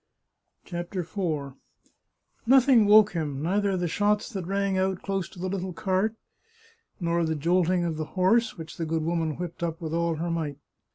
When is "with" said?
9.79-9.93